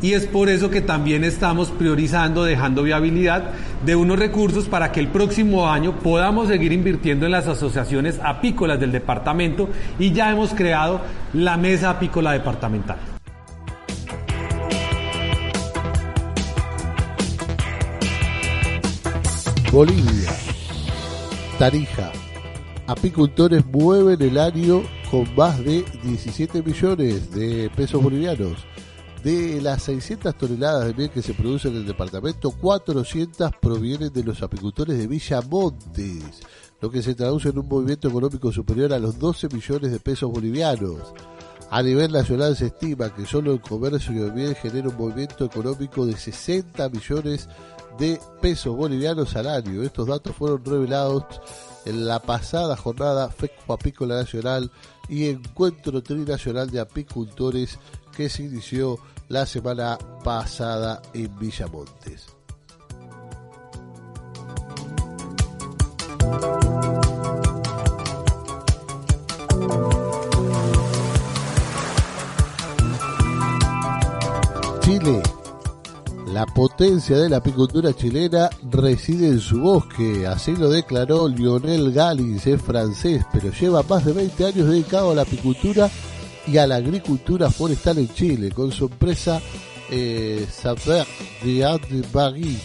y 0.00 0.12
es 0.12 0.26
por 0.26 0.48
eso 0.48 0.70
que 0.70 0.80
también 0.80 1.24
estamos 1.24 1.70
priorizando, 1.70 2.44
dejando 2.44 2.82
viabilidad 2.82 3.50
de 3.84 3.96
unos 3.96 4.18
recursos 4.18 4.66
para 4.66 4.92
que 4.92 5.00
el 5.00 5.08
próximo 5.08 5.68
año 5.68 5.98
podamos 6.00 6.48
seguir 6.48 6.72
invirtiendo 6.72 7.26
en 7.26 7.32
las 7.32 7.48
asociaciones 7.48 8.20
apícolas 8.22 8.78
del 8.78 8.92
departamento 8.92 9.68
y 9.98 10.12
ya 10.12 10.30
hemos 10.30 10.54
creado 10.54 11.00
la 11.32 11.56
mesa 11.56 11.90
apícola 11.90 12.32
departamental. 12.32 12.98
Bolivia, 19.70 20.30
Tarija, 21.58 22.10
apicultores 22.86 23.66
mueven 23.66 24.22
el 24.22 24.38
año 24.38 24.82
con 25.10 25.34
más 25.36 25.62
de 25.62 25.84
17 26.02 26.62
millones 26.62 27.30
de 27.32 27.70
pesos 27.76 28.02
bolivianos 28.02 28.66
de 29.22 29.60
las 29.60 29.82
600 29.84 30.36
toneladas 30.36 30.86
de 30.86 30.94
miel 30.94 31.10
que 31.10 31.22
se 31.22 31.34
producen 31.34 31.72
en 31.72 31.78
el 31.78 31.86
departamento, 31.86 32.50
400 32.50 33.50
provienen 33.60 34.12
de 34.12 34.22
los 34.22 34.42
apicultores 34.42 34.98
de 34.98 35.06
Villa 35.06 35.40
Montes, 35.42 36.40
lo 36.80 36.90
que 36.90 37.02
se 37.02 37.14
traduce 37.14 37.48
en 37.48 37.58
un 37.58 37.68
movimiento 37.68 38.08
económico 38.08 38.52
superior 38.52 38.92
a 38.92 38.98
los 38.98 39.18
12 39.18 39.48
millones 39.48 39.90
de 39.90 40.00
pesos 40.00 40.30
bolivianos. 40.30 41.12
A 41.70 41.82
nivel 41.82 42.12
nacional 42.12 42.56
se 42.56 42.66
estima 42.66 43.14
que 43.14 43.26
solo 43.26 43.52
el 43.52 43.60
comercio 43.60 44.24
de 44.24 44.30
bien 44.30 44.54
genera 44.54 44.88
un 44.88 44.96
movimiento 44.96 45.44
económico 45.44 46.06
de 46.06 46.16
60 46.16 46.88
millones 46.88 47.48
de 47.98 48.18
pesos 48.40 48.74
bolivianos 48.74 49.36
al 49.36 49.48
año. 49.48 49.82
Estos 49.82 50.06
datos 50.06 50.34
fueron 50.34 50.64
revelados 50.64 51.24
en 51.84 52.06
la 52.06 52.20
pasada 52.20 52.76
jornada 52.76 53.28
FECO 53.28 53.74
Apícola 53.74 54.16
Nacional 54.16 54.70
y 55.08 55.28
Encuentro 55.28 56.02
Trinacional 56.02 56.70
de 56.70 56.80
Apicultores 56.80 57.78
que 58.18 58.28
se 58.28 58.42
inició 58.42 58.98
la 59.28 59.46
semana 59.46 59.96
pasada 60.24 61.00
en 61.14 61.38
Villamontes. 61.38 62.26
Chile 74.80 75.22
la 76.32 76.44
potencia 76.44 77.16
de 77.16 77.28
la 77.28 77.36
apicultura 77.36 77.92
chilena 77.92 78.50
reside 78.70 79.28
en 79.28 79.40
su 79.40 79.60
bosque, 79.60 80.26
así 80.26 80.56
lo 80.56 80.68
declaró 80.68 81.28
Lionel 81.28 81.92
Galis, 81.92 82.46
es 82.48 82.60
francés, 82.60 83.24
pero 83.32 83.50
lleva 83.52 83.82
más 83.84 84.04
de 84.04 84.12
20 84.12 84.44
años 84.44 84.68
dedicado 84.68 85.12
a 85.12 85.14
la 85.14 85.22
apicultura 85.22 85.88
y 86.50 86.58
a 86.58 86.66
la 86.66 86.76
agricultura 86.76 87.50
forestal 87.50 87.98
en 87.98 88.12
Chile, 88.12 88.50
con 88.50 88.72
su 88.72 88.86
empresa 88.86 89.40
eh, 89.90 90.46
Saber 90.50 91.06
de 91.42 92.02
Paris, 92.12 92.58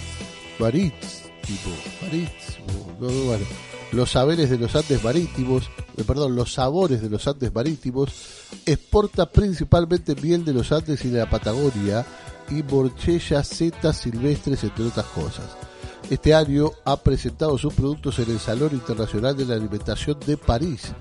los 3.92 4.12
saberes 4.12 4.50
de 4.50 4.58
los 4.58 4.76
Andes 4.76 5.04
marítimos, 5.04 5.70
eh, 5.98 6.04
perdón, 6.06 6.36
los 6.36 6.54
sabores 6.54 7.02
de 7.02 7.10
los 7.10 7.28
Andes 7.28 7.54
marítimos, 7.54 8.10
exporta 8.66 9.30
principalmente 9.30 10.16
miel 10.16 10.46
de 10.46 10.54
los 10.54 10.72
Andes 10.72 11.04
y 11.04 11.10
de 11.10 11.20
la 11.20 11.30
Patagonia, 11.30 12.06
y 12.50 12.62
borchella 12.62 13.44
setas 13.44 13.98
silvestres, 13.98 14.64
entre 14.64 14.86
otras 14.86 15.06
cosas. 15.08 15.46
Este 16.10 16.34
año 16.34 16.72
ha 16.86 16.98
presentado 16.98 17.58
sus 17.58 17.74
productos 17.74 18.20
en 18.20 18.32
el 18.32 18.40
Salón 18.40 18.72
Internacional 18.74 19.36
de 19.36 19.46
la 19.46 19.56
Alimentación 19.56 20.20
de 20.26 20.38
París. 20.38 20.94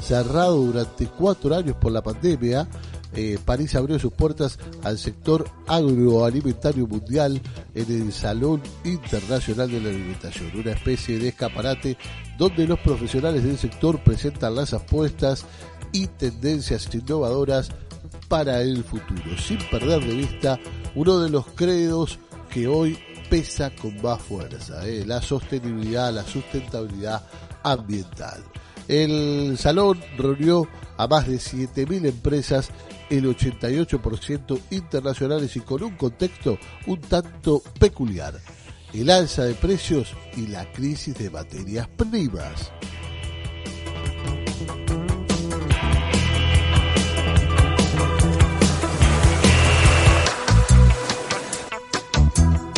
Cerrado 0.00 0.56
durante 0.56 1.06
cuatro 1.06 1.54
años 1.54 1.76
por 1.76 1.92
la 1.92 2.02
pandemia, 2.02 2.68
eh, 3.14 3.38
París 3.44 3.74
abrió 3.74 3.98
sus 3.98 4.12
puertas 4.12 4.58
al 4.82 4.98
sector 4.98 5.48
agroalimentario 5.66 6.86
mundial 6.86 7.40
en 7.74 8.02
el 8.02 8.12
Salón 8.12 8.62
Internacional 8.84 9.70
de 9.70 9.80
la 9.80 9.88
Alimentación, 9.88 10.50
una 10.54 10.72
especie 10.72 11.18
de 11.18 11.28
escaparate 11.28 11.96
donde 12.36 12.66
los 12.66 12.78
profesionales 12.80 13.42
del 13.42 13.56
sector 13.56 13.98
presentan 14.00 14.54
las 14.54 14.74
apuestas 14.74 15.46
y 15.92 16.08
tendencias 16.08 16.94
innovadoras 16.94 17.70
para 18.28 18.60
el 18.60 18.84
futuro, 18.84 19.38
sin 19.38 19.58
perder 19.70 20.04
de 20.04 20.14
vista 20.14 20.60
uno 20.94 21.18
de 21.20 21.30
los 21.30 21.46
credos 21.48 22.18
que 22.50 22.66
hoy 22.66 22.98
pesa 23.30 23.70
con 23.70 24.00
más 24.02 24.20
fuerza, 24.20 24.86
¿eh? 24.86 25.04
la 25.06 25.22
sostenibilidad, 25.22 26.12
la 26.12 26.24
sustentabilidad 26.24 27.22
ambiental. 27.62 28.42
El 28.88 29.56
salón 29.58 30.00
reunió 30.16 30.68
a 30.96 31.06
más 31.06 31.26
de 31.26 31.36
7.000 31.36 32.06
empresas, 32.06 32.70
el 33.10 33.24
88% 33.24 34.60
internacionales 34.70 35.56
y 35.56 35.60
con 35.60 35.82
un 35.82 35.96
contexto 35.96 36.58
un 36.86 37.00
tanto 37.00 37.62
peculiar, 37.78 38.34
el 38.92 39.10
alza 39.10 39.44
de 39.44 39.54
precios 39.54 40.14
y 40.36 40.46
la 40.48 40.70
crisis 40.72 41.16
de 41.16 41.30
materias 41.30 41.88
primas. 41.88 42.72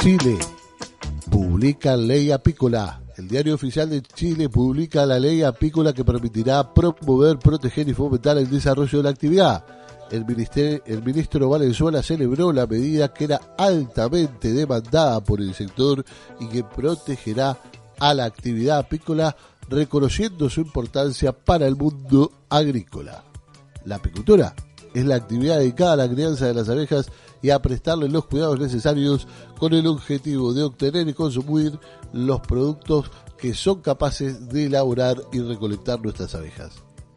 Chile 0.00 0.38
publica 1.30 1.96
ley 1.96 2.30
apícola. 2.30 3.07
El 3.18 3.26
diario 3.26 3.56
oficial 3.56 3.90
de 3.90 4.00
Chile 4.00 4.48
publica 4.48 5.04
la 5.04 5.18
ley 5.18 5.42
apícola 5.42 5.92
que 5.92 6.04
permitirá 6.04 6.72
promover, 6.72 7.36
proteger 7.40 7.88
y 7.88 7.92
fomentar 7.92 8.38
el 8.38 8.48
desarrollo 8.48 8.98
de 8.98 9.02
la 9.02 9.10
actividad. 9.10 9.64
El, 10.12 10.24
ministro 10.24 11.48
Valenzuela 11.48 12.00
celebró 12.00 12.52
la 12.52 12.68
medida 12.68 13.12
que 13.12 13.24
era 13.24 13.40
altamente 13.58 14.52
demandada 14.52 15.20
por 15.20 15.40
el 15.40 15.52
sector 15.52 16.04
y 16.38 16.46
que 16.46 16.62
protegerá 16.62 17.58
a 17.98 18.14
la 18.14 18.24
actividad 18.24 18.78
apícola, 18.78 19.36
reconociendo 19.68 20.48
su 20.48 20.60
importancia 20.60 21.32
para 21.32 21.66
el 21.66 21.74
mundo 21.74 22.30
agrícola. 22.48 23.24
La 23.84 23.96
apicultura 23.96 24.54
es 24.94 25.04
la 25.04 25.16
actividad 25.16 25.58
dedicada 25.58 25.94
a 25.94 26.06
la 26.06 26.08
crianza 26.08 26.46
de 26.46 26.54
las 26.54 26.68
abejas 26.68 27.10
y 27.42 27.50
a 27.50 27.60
prestarle 27.60 28.08
los 28.08 28.26
cuidados 28.26 28.58
necesarios 28.58 29.26
con 29.58 29.72
el 29.74 29.86
objetivo 29.86 30.52
de 30.52 30.62
obtener 30.64 31.08
y 31.08 31.14
consumir 31.14 31.78
los 32.12 32.40
productos 32.40 33.10
que 33.36 33.54
son 33.54 33.80
capaces 33.80 34.48
de 34.48 34.66
elaborar 34.66 35.22
y 35.32 35.40
recolectar 35.40 36.00
nuestras 36.00 36.34
abejas. 36.34 36.72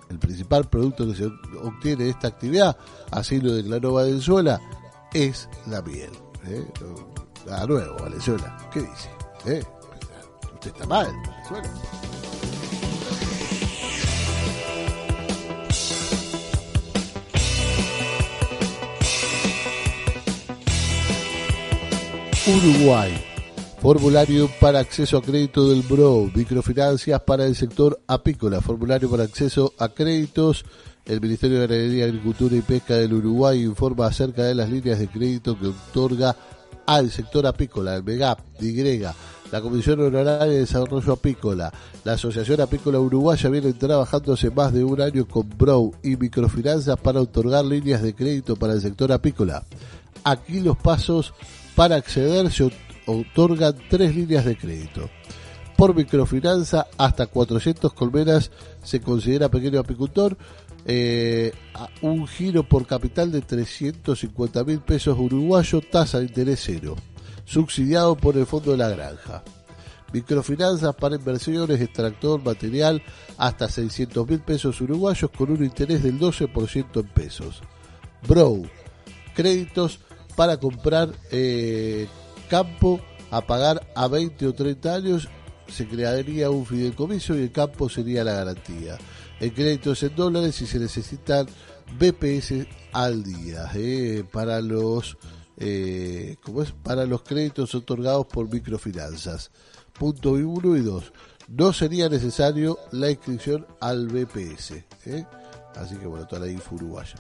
El 0.09 0.19
principal 0.19 0.69
producto 0.69 1.07
que 1.07 1.15
se 1.15 1.25
obtiene 1.63 2.03
de 2.03 2.09
esta 2.09 2.27
actividad, 2.27 2.77
así 3.11 3.39
lo 3.39 3.53
declaró 3.53 3.93
Valenzuela, 3.93 4.59
es 5.13 5.49
la 5.67 5.81
miel. 5.81 6.11
¿eh? 6.45 6.65
A 7.49 7.65
nuevo, 7.65 7.97
Valenzuela, 7.97 8.57
¿qué 8.71 8.81
dice? 8.81 9.09
¿Eh? 9.45 9.63
Usted 10.53 10.71
está 10.71 10.85
mal, 10.85 11.07
Valenzuela. 11.49 12.30
Uruguay. 22.51 23.11
Formulario 23.81 24.49
para 24.59 24.79
acceso 24.79 25.17
a 25.17 25.21
crédito 25.21 25.69
del 25.69 25.83
BRO. 25.83 26.29
Microfinancias 26.35 27.21
para 27.21 27.45
el 27.45 27.55
sector 27.55 28.01
apícola. 28.07 28.59
Formulario 28.59 29.09
para 29.09 29.23
acceso 29.23 29.73
a 29.79 29.87
créditos. 29.89 30.65
El 31.05 31.21
Ministerio 31.21 31.61
de 31.61 31.67
Ganadería, 31.67 32.05
Agricultura 32.05 32.55
y 32.55 32.61
Pesca 32.61 32.95
del 32.95 33.13
Uruguay 33.13 33.63
informa 33.63 34.07
acerca 34.07 34.43
de 34.43 34.53
las 34.53 34.69
líneas 34.69 34.99
de 34.99 35.07
crédito 35.07 35.57
que 35.57 35.67
otorga 35.67 36.35
al 36.85 37.09
sector 37.09 37.47
apícola, 37.47 37.95
el 37.95 38.03
MEGAP, 38.03 38.39
DIGREGA, 38.59 39.15
la 39.51 39.61
Comisión 39.61 40.01
Honoraria 40.01 40.45
de 40.45 40.59
Desarrollo 40.59 41.13
Apícola, 41.13 41.71
la 42.03 42.13
Asociación 42.13 42.59
Apícola 42.59 42.99
Uruguaya 42.99 43.49
viene 43.49 43.71
trabajando 43.73 44.33
hace 44.33 44.51
más 44.51 44.73
de 44.73 44.83
un 44.83 44.99
año 44.99 45.27
con 45.27 45.47
BRO 45.57 45.91
y 46.03 46.17
microfinanzas 46.17 46.99
para 46.99 47.21
otorgar 47.21 47.63
líneas 47.63 48.01
de 48.01 48.13
crédito 48.13 48.55
para 48.55 48.73
el 48.73 48.81
sector 48.81 49.11
apícola. 49.11 49.63
Aquí 50.23 50.59
los 50.59 50.77
pasos 50.77 51.33
para 51.75 51.95
acceder 51.95 52.51
se 52.51 52.69
otorgan 53.05 53.75
tres 53.89 54.15
líneas 54.15 54.45
de 54.45 54.57
crédito. 54.57 55.09
Por 55.75 55.95
microfinanza 55.95 56.87
hasta 56.97 57.25
400 57.25 57.93
colmenas 57.93 58.51
se 58.83 59.01
considera 59.01 59.49
pequeño 59.49 59.79
apicultor. 59.79 60.37
Eh, 60.85 61.51
un 62.01 62.27
giro 62.27 62.63
por 62.63 62.85
capital 62.85 63.31
de 63.31 63.41
350 63.41 64.63
mil 64.63 64.79
pesos 64.81 65.17
uruguayos, 65.17 65.89
tasa 65.89 66.19
de 66.19 66.25
interés 66.25 66.61
cero, 66.63 66.95
subsidiado 67.45 68.15
por 68.15 68.37
el 68.37 68.45
Fondo 68.45 68.71
de 68.71 68.77
la 68.77 68.89
Granja. 68.89 69.43
Microfinanzas 70.13 70.93
para 70.95 71.15
inversiones, 71.15 71.79
extractor, 71.79 72.43
material, 72.43 73.01
hasta 73.37 73.69
600 73.69 74.27
mil 74.27 74.39
pesos 74.41 74.81
uruguayos 74.81 75.31
con 75.31 75.51
un 75.51 75.63
interés 75.63 76.03
del 76.03 76.19
12% 76.19 76.99
en 76.99 77.07
pesos. 77.07 77.61
Bro, 78.27 78.63
créditos 79.33 79.99
para 80.31 80.57
comprar 80.57 81.11
eh, 81.31 82.07
campo 82.49 83.01
a 83.29 83.41
pagar 83.41 83.87
a 83.95 84.07
20 84.07 84.47
o 84.47 84.53
30 84.53 84.93
años 84.93 85.29
se 85.67 85.87
crearía 85.87 86.49
un 86.49 86.65
fideicomiso 86.65 87.35
y 87.35 87.43
el 87.43 87.51
campo 87.51 87.87
sería 87.89 88.23
la 88.23 88.33
garantía. 88.33 88.97
El 89.39 89.53
crédito 89.53 89.93
es 89.93 90.03
en 90.03 90.15
dólares 90.15 90.61
y 90.61 90.67
se 90.67 90.79
necesitan 90.79 91.47
BPS 91.97 92.67
al 92.91 93.23
día 93.23 93.69
eh, 93.73 94.23
para 94.31 94.61
los 94.61 95.17
eh, 95.57 96.37
es? 96.61 96.71
para 96.71 97.05
los 97.05 97.21
créditos 97.23 97.73
otorgados 97.75 98.27
por 98.27 98.51
microfinanzas. 98.51 99.51
Punto 99.97 100.31
1 100.31 100.77
y 100.77 100.81
2. 100.81 101.13
No 101.49 101.73
sería 101.73 102.09
necesario 102.09 102.79
la 102.91 103.09
inscripción 103.09 103.65
al 103.79 104.07
BPS. 104.07 104.85
Así 105.75 105.95
que 105.95 106.07
bueno, 106.07 106.25
toda 106.27 106.45
la 106.45 106.51
info 106.51 106.75
uruguaya. 106.75 107.15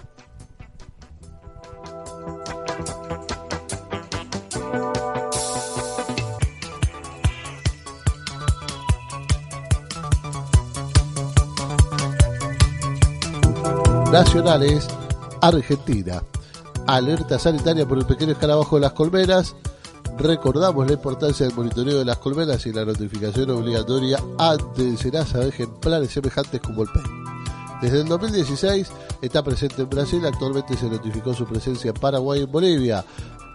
Nacionales, 14.11 14.89
Argentina. 15.41 16.21
Alerta 16.85 17.39
sanitaria 17.39 17.87
por 17.87 17.97
el 17.97 18.05
pequeño 18.05 18.33
escarabajo 18.33 18.75
de 18.75 18.81
las 18.81 18.91
colmenas. 18.91 19.55
Recordamos 20.17 20.85
la 20.85 20.93
importancia 20.93 21.45
del 21.45 21.55
monitoreo 21.55 21.99
de 21.99 22.03
las 22.03 22.17
colmenas 22.17 22.65
y 22.65 22.73
la 22.73 22.83
notificación 22.83 23.51
obligatoria 23.51 24.21
ante 24.37 24.97
cenazas 24.97 25.43
de 25.43 25.47
ejemplares 25.47 26.11
semejantes 26.11 26.59
como 26.59 26.83
el 26.83 26.89
pez. 26.89 27.03
Desde 27.81 28.01
el 28.01 28.07
2016 28.09 28.91
está 29.21 29.43
presente 29.43 29.83
en 29.83 29.89
Brasil, 29.89 30.25
actualmente 30.25 30.75
se 30.75 30.89
notificó 30.89 31.33
su 31.33 31.45
presencia 31.45 31.91
en 31.91 31.95
Paraguay 31.95 32.41
y 32.41 32.43
en 32.43 32.51
Bolivia. 32.51 33.05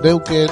Neuquén 0.03 0.47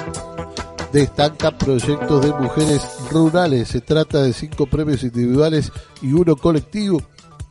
destaca 0.92 1.58
proyectos 1.58 2.22
de 2.26 2.34
mujeres 2.34 2.82
rurales. 3.12 3.70
Se 3.70 3.82
trata 3.82 4.22
de 4.22 4.34
cinco 4.34 4.66
premios 4.66 5.04
individuales 5.04 5.72
y 6.02 6.14
uno 6.14 6.36
colectivo 6.36 7.02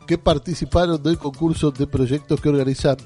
que 0.07 0.19
participaron 0.19 1.03
del 1.03 1.19
concurso 1.19 1.71
de 1.71 1.87
proyectos 1.87 2.41
que 2.41 2.49
organizan 2.49 2.97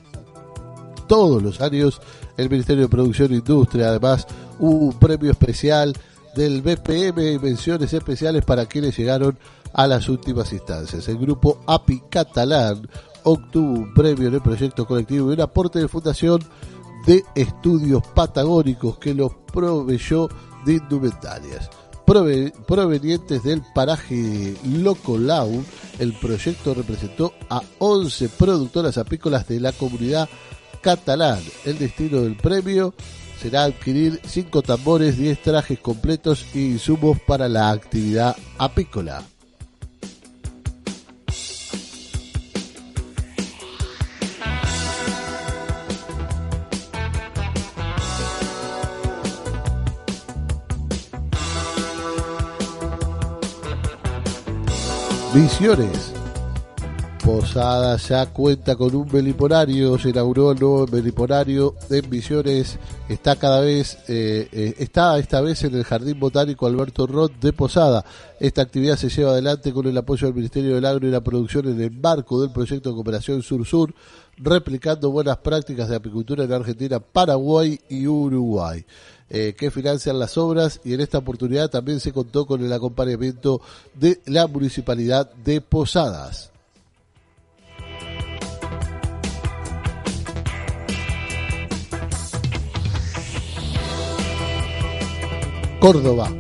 todos 1.06 1.42
los 1.42 1.60
años 1.60 2.00
el 2.36 2.50
Ministerio 2.50 2.84
de 2.84 2.88
Producción 2.88 3.32
e 3.32 3.36
Industria. 3.36 3.88
Además, 3.88 4.26
hubo 4.58 4.86
un 4.86 4.98
premio 4.98 5.30
especial 5.30 5.92
del 6.34 6.62
BPM 6.62 7.32
y 7.32 7.38
menciones 7.38 7.92
especiales 7.92 8.44
para 8.44 8.66
quienes 8.66 8.96
llegaron 8.96 9.38
a 9.72 9.86
las 9.86 10.08
últimas 10.08 10.52
instancias. 10.52 11.08
El 11.08 11.18
grupo 11.18 11.60
API 11.66 12.02
Catalán 12.10 12.88
obtuvo 13.22 13.72
un 13.72 13.94
premio 13.94 14.28
en 14.28 14.34
el 14.34 14.40
proyecto 14.40 14.86
colectivo 14.86 15.30
y 15.30 15.34
un 15.34 15.40
aporte 15.40 15.78
de 15.78 15.88
fundación 15.88 16.40
de 17.06 17.24
estudios 17.34 18.02
patagónicos 18.14 18.98
que 18.98 19.14
los 19.14 19.32
proveyó 19.52 20.28
de 20.64 20.74
indumentarias. 20.74 21.70
provenientes 22.66 23.42
del 23.42 23.62
paraje 23.74 24.54
Locolau, 24.64 25.64
el 25.98 26.12
proyecto 26.14 26.74
representó 26.74 27.32
a 27.48 27.62
11 27.78 28.28
productoras 28.30 28.98
apícolas 28.98 29.46
de 29.46 29.60
la 29.60 29.72
comunidad 29.72 30.28
catalán. 30.80 31.40
El 31.64 31.78
destino 31.78 32.22
del 32.22 32.36
premio 32.36 32.94
será 33.40 33.64
adquirir 33.64 34.20
5 34.24 34.62
tambores, 34.62 35.16
10 35.16 35.42
trajes 35.42 35.78
completos 35.78 36.46
e 36.54 36.58
insumos 36.58 37.18
para 37.20 37.48
la 37.48 37.70
actividad 37.70 38.36
apícola. 38.58 39.22
Visiones. 55.32 56.12
Posada 57.24 57.96
ya 57.98 58.26
cuenta 58.26 58.74
con 58.74 58.96
un 58.96 59.08
meliporario, 59.12 59.96
se 59.96 60.08
inauguró 60.08 60.50
el 60.50 60.58
nuevo 60.58 60.88
meliporario 60.88 61.76
de 61.88 62.00
Visiones, 62.00 62.80
está 63.08 63.36
cada 63.36 63.60
vez, 63.60 63.98
eh, 64.08 64.48
eh, 64.50 64.74
está 64.78 65.16
esta 65.20 65.40
vez 65.40 65.62
en 65.62 65.76
el 65.76 65.84
Jardín 65.84 66.18
Botánico 66.18 66.66
Alberto 66.66 67.06
Roth 67.06 67.34
de 67.40 67.52
Posada. 67.52 68.04
Esta 68.40 68.62
actividad 68.62 68.96
se 68.96 69.08
lleva 69.08 69.30
adelante 69.30 69.72
con 69.72 69.86
el 69.86 69.96
apoyo 69.96 70.26
del 70.26 70.34
Ministerio 70.34 70.74
del 70.74 70.84
Agro 70.84 71.06
y 71.06 71.12
la 71.12 71.20
producción 71.20 71.68
en 71.68 71.80
el 71.80 71.92
marco 71.92 72.40
del 72.40 72.50
proyecto 72.50 72.88
de 72.88 72.96
cooperación 72.96 73.42
Sur-Sur, 73.42 73.94
replicando 74.36 75.12
buenas 75.12 75.36
prácticas 75.36 75.88
de 75.88 75.96
apicultura 75.96 76.42
en 76.42 76.52
Argentina, 76.52 76.98
Paraguay 76.98 77.78
y 77.88 78.08
Uruguay. 78.08 78.84
Eh, 79.32 79.54
que 79.56 79.70
financian 79.70 80.18
las 80.18 80.36
obras 80.36 80.80
y 80.82 80.92
en 80.92 81.00
esta 81.00 81.18
oportunidad 81.18 81.70
también 81.70 82.00
se 82.00 82.12
contó 82.12 82.46
con 82.46 82.64
el 82.64 82.72
acompañamiento 82.72 83.60
de 83.94 84.20
la 84.26 84.48
Municipalidad 84.48 85.32
de 85.34 85.60
Posadas. 85.60 86.50
Córdoba. 95.80 96.30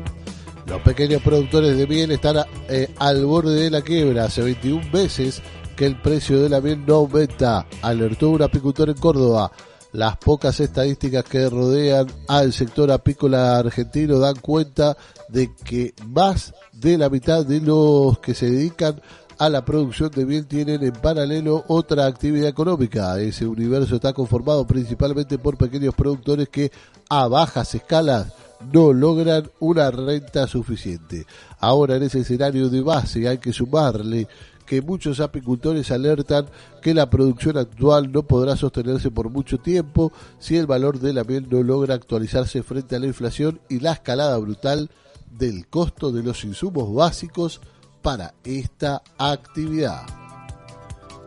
Los 0.66 0.82
pequeños 0.82 1.22
productores 1.22 1.76
de 1.78 1.86
miel 1.86 2.10
están 2.10 2.44
eh, 2.68 2.92
al 2.98 3.24
borde 3.24 3.54
de 3.54 3.70
la 3.70 3.82
quiebra. 3.82 4.24
Hace 4.24 4.42
21 4.42 4.90
meses 4.92 5.42
que 5.76 5.86
el 5.86 5.96
precio 5.96 6.42
de 6.42 6.50
la 6.50 6.60
miel 6.60 6.84
no 6.86 6.96
aumenta, 6.96 7.66
alertó 7.80 8.28
un 8.28 8.42
apicultor 8.42 8.90
en 8.90 8.96
Córdoba. 8.96 9.50
Las 9.92 10.16
pocas 10.18 10.60
estadísticas 10.60 11.24
que 11.24 11.48
rodean 11.50 12.06
al 12.28 12.52
sector 12.52 12.92
apícola 12.92 13.58
argentino 13.58 14.18
dan 14.18 14.36
cuenta 14.36 14.96
de 15.28 15.52
que 15.64 15.94
más 16.06 16.54
de 16.72 16.96
la 16.96 17.08
mitad 17.08 17.44
de 17.44 17.60
los 17.60 18.18
que 18.20 18.34
se 18.34 18.50
dedican 18.50 19.00
a 19.38 19.48
la 19.48 19.64
producción 19.64 20.10
de 20.10 20.26
miel 20.26 20.46
tienen 20.46 20.82
en 20.82 20.92
paralelo 20.92 21.64
otra 21.66 22.06
actividad 22.06 22.48
económica. 22.48 23.18
Ese 23.18 23.46
universo 23.46 23.96
está 23.96 24.12
conformado 24.12 24.66
principalmente 24.66 25.38
por 25.38 25.56
pequeños 25.56 25.94
productores 25.94 26.48
que 26.50 26.70
a 27.08 27.26
bajas 27.26 27.74
escalas 27.74 28.32
no 28.72 28.92
logran 28.92 29.50
una 29.58 29.90
renta 29.90 30.46
suficiente. 30.46 31.26
Ahora 31.58 31.96
en 31.96 32.02
ese 32.04 32.20
escenario 32.20 32.68
de 32.68 32.82
base 32.82 33.26
hay 33.26 33.38
que 33.38 33.52
sumarle 33.52 34.28
que 34.70 34.82
muchos 34.82 35.18
apicultores 35.18 35.90
alertan 35.90 36.46
que 36.80 36.94
la 36.94 37.10
producción 37.10 37.58
actual 37.58 38.12
no 38.12 38.22
podrá 38.22 38.54
sostenerse 38.54 39.10
por 39.10 39.28
mucho 39.28 39.58
tiempo 39.58 40.12
si 40.38 40.56
el 40.58 40.68
valor 40.68 41.00
de 41.00 41.12
la 41.12 41.24
miel 41.24 41.48
no 41.50 41.60
logra 41.64 41.96
actualizarse 41.96 42.62
frente 42.62 42.94
a 42.94 43.00
la 43.00 43.08
inflación 43.08 43.60
y 43.68 43.80
la 43.80 43.94
escalada 43.94 44.38
brutal 44.38 44.88
del 45.28 45.66
costo 45.66 46.12
de 46.12 46.22
los 46.22 46.44
insumos 46.44 46.94
básicos 46.94 47.60
para 48.00 48.32
esta 48.44 49.02
actividad. 49.18 50.06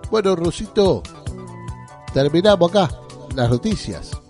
Bueno, 0.09 0.37
Rosito, 0.37 1.03
terminamos 2.13 2.69
acá 2.69 2.97
las 3.35 3.49
noticias. 3.49 4.22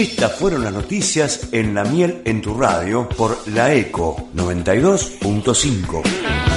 Estas 0.00 0.32
fueron 0.32 0.64
las 0.64 0.72
noticias 0.72 1.48
en 1.52 1.74
La 1.74 1.84
Miel 1.84 2.22
en 2.24 2.40
tu 2.40 2.54
radio 2.54 3.06
por 3.06 3.36
La 3.48 3.74
Eco 3.74 4.30
92.5. 4.34 6.49